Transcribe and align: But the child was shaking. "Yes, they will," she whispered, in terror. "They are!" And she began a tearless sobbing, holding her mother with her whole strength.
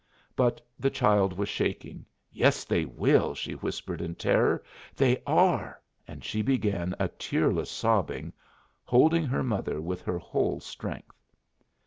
But 0.35 0.59
the 0.79 0.89
child 0.89 1.33
was 1.33 1.47
shaking. 1.47 2.07
"Yes, 2.31 2.63
they 2.63 2.85
will," 2.85 3.35
she 3.35 3.51
whispered, 3.53 4.01
in 4.01 4.15
terror. 4.15 4.63
"They 4.95 5.21
are!" 5.27 5.79
And 6.07 6.23
she 6.23 6.41
began 6.41 6.95
a 6.97 7.07
tearless 7.07 7.69
sobbing, 7.69 8.33
holding 8.83 9.25
her 9.27 9.43
mother 9.43 9.79
with 9.79 10.01
her 10.01 10.17
whole 10.17 10.59
strength. 10.59 11.21